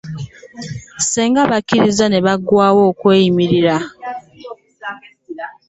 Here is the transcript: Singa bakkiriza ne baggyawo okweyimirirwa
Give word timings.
Singa 1.09 1.41
bakkiriza 1.51 2.05
ne 2.09 2.19
baggyawo 2.25 2.81
okweyimirirwa 2.91 3.77